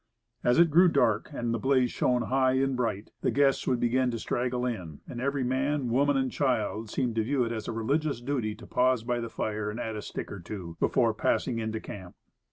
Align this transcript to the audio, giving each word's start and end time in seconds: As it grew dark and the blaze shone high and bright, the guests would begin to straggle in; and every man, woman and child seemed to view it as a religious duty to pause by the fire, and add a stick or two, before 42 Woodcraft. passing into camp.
As 0.43 0.57
it 0.57 0.71
grew 0.71 0.87
dark 0.87 1.29
and 1.31 1.53
the 1.53 1.59
blaze 1.59 1.91
shone 1.91 2.23
high 2.23 2.53
and 2.53 2.75
bright, 2.75 3.11
the 3.21 3.29
guests 3.29 3.67
would 3.67 3.79
begin 3.79 4.09
to 4.09 4.17
straggle 4.17 4.65
in; 4.65 4.99
and 5.07 5.21
every 5.21 5.43
man, 5.43 5.89
woman 5.91 6.17
and 6.17 6.31
child 6.31 6.89
seemed 6.89 7.13
to 7.17 7.23
view 7.23 7.43
it 7.43 7.51
as 7.51 7.67
a 7.67 7.71
religious 7.71 8.19
duty 8.19 8.55
to 8.55 8.65
pause 8.65 9.03
by 9.03 9.19
the 9.19 9.29
fire, 9.29 9.69
and 9.69 9.79
add 9.79 9.95
a 9.95 10.01
stick 10.01 10.31
or 10.31 10.39
two, 10.39 10.75
before 10.79 11.09
42 11.09 11.09
Woodcraft. 11.17 11.21
passing 11.23 11.59
into 11.59 11.79
camp. 11.79 12.15